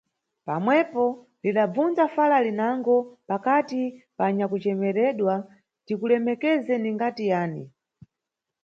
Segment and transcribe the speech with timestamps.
[0.47, 1.03] Pamwepo–
[1.43, 2.97] lidabvunza fala linango
[3.29, 3.81] pakati
[4.17, 5.33] pa anyakucemeredwa–
[5.85, 7.63] Tikulemekeze ningati yani?